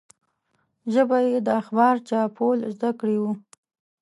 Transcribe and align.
ژبه 0.93 1.17
یې 1.27 1.37
د 1.45 1.47
اخبار 1.61 1.95
چاپول 2.09 2.59
زده 2.75 2.89
کړي 2.99 3.17
وو. 3.21 3.31